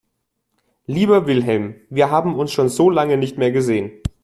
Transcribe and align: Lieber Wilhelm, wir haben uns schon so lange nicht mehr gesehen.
Lieber 0.87 1.27
Wilhelm, 1.27 1.75
wir 1.91 2.09
haben 2.09 2.33
uns 2.33 2.51
schon 2.51 2.69
so 2.69 2.89
lange 2.89 3.17
nicht 3.17 3.37
mehr 3.37 3.51
gesehen. 3.51 4.01